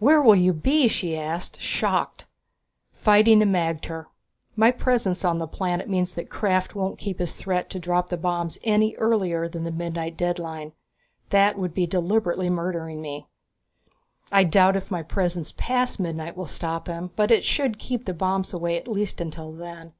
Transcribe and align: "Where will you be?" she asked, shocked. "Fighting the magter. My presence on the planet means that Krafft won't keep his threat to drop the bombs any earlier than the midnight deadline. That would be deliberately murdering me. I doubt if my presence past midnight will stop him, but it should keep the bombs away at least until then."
"Where 0.00 0.20
will 0.20 0.34
you 0.34 0.52
be?" 0.52 0.88
she 0.88 1.16
asked, 1.16 1.60
shocked. 1.60 2.24
"Fighting 2.92 3.38
the 3.38 3.44
magter. 3.44 4.06
My 4.56 4.72
presence 4.72 5.24
on 5.24 5.38
the 5.38 5.46
planet 5.46 5.88
means 5.88 6.12
that 6.14 6.28
Krafft 6.28 6.74
won't 6.74 6.98
keep 6.98 7.20
his 7.20 7.34
threat 7.34 7.70
to 7.70 7.78
drop 7.78 8.08
the 8.08 8.16
bombs 8.16 8.58
any 8.64 8.96
earlier 8.96 9.48
than 9.48 9.62
the 9.62 9.70
midnight 9.70 10.16
deadline. 10.16 10.72
That 11.28 11.56
would 11.56 11.72
be 11.72 11.86
deliberately 11.86 12.48
murdering 12.50 13.00
me. 13.00 13.28
I 14.32 14.42
doubt 14.42 14.74
if 14.74 14.90
my 14.90 15.04
presence 15.04 15.54
past 15.56 16.00
midnight 16.00 16.36
will 16.36 16.46
stop 16.46 16.88
him, 16.88 17.10
but 17.14 17.30
it 17.30 17.44
should 17.44 17.78
keep 17.78 18.06
the 18.06 18.12
bombs 18.12 18.52
away 18.52 18.76
at 18.76 18.88
least 18.88 19.20
until 19.20 19.52
then." 19.52 19.92